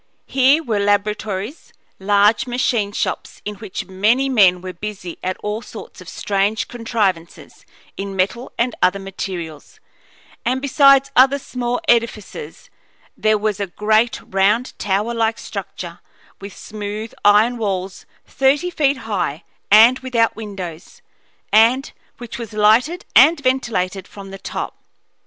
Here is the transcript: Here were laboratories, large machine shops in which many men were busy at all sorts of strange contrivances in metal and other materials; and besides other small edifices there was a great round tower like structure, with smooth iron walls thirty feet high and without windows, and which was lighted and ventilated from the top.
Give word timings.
Here 0.25 0.63
were 0.63 0.79
laboratories, 0.79 1.73
large 1.99 2.47
machine 2.47 2.91
shops 2.91 3.39
in 3.45 3.53
which 3.57 3.85
many 3.85 4.29
men 4.29 4.59
were 4.61 4.73
busy 4.73 5.19
at 5.23 5.37
all 5.43 5.61
sorts 5.61 6.01
of 6.01 6.09
strange 6.09 6.67
contrivances 6.67 7.67
in 7.97 8.15
metal 8.15 8.51
and 8.57 8.73
other 8.81 8.97
materials; 8.97 9.79
and 10.43 10.59
besides 10.59 11.11
other 11.15 11.37
small 11.37 11.79
edifices 11.87 12.71
there 13.15 13.37
was 13.37 13.59
a 13.59 13.67
great 13.67 14.19
round 14.25 14.73
tower 14.79 15.13
like 15.13 15.37
structure, 15.37 15.99
with 16.39 16.57
smooth 16.57 17.13
iron 17.23 17.59
walls 17.59 18.07
thirty 18.25 18.71
feet 18.71 18.97
high 19.05 19.43
and 19.69 19.99
without 19.99 20.35
windows, 20.35 21.03
and 21.53 21.91
which 22.17 22.39
was 22.39 22.53
lighted 22.53 23.05
and 23.15 23.39
ventilated 23.39 24.07
from 24.07 24.31
the 24.31 24.39
top. 24.39 24.77